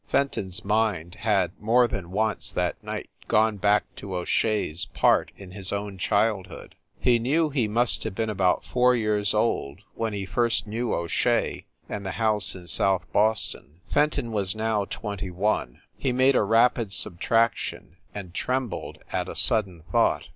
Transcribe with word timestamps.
Fenton 0.07 0.47
s 0.47 0.65
mind 0.65 1.13
had, 1.13 1.51
more 1.59 1.87
than 1.87 2.09
once 2.09 2.51
that 2.51 2.83
night 2.83 3.11
gone 3.27 3.57
back 3.57 3.83
to 3.97 4.15
O 4.15 4.25
Shea 4.25 4.71
s 4.71 4.85
part 4.85 5.31
in 5.37 5.51
his 5.51 5.71
own 5.71 5.99
childhood. 5.99 6.73
He 6.99 7.19
knew 7.19 7.51
he 7.51 7.67
must 7.67 8.03
have 8.03 8.15
been 8.15 8.27
about 8.31 8.63
four 8.65 8.95
years 8.95 9.35
old 9.35 9.81
when 9.93 10.13
he 10.13 10.25
first 10.25 10.65
knew 10.65 10.91
O 10.91 11.05
Shea 11.05 11.67
and 11.87 12.03
the 12.03 12.13
house 12.17 12.55
in 12.55 12.65
South 12.65 13.05
Boston. 13.13 13.81
Fenton 13.93 14.31
was 14.31 14.55
now 14.55 14.85
twenty 14.85 15.29
one; 15.29 15.81
he 15.95 16.11
made 16.11 16.35
a 16.35 16.41
rapid 16.41 16.91
subtraction, 16.91 17.97
and 18.15 18.33
trem 18.33 18.69
bled 18.69 19.03
at 19.13 19.29
a 19.29 19.35
sudden 19.35 19.83
thought. 19.91 20.29